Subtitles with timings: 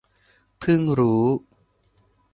[0.59, 1.23] เพิ่งรู้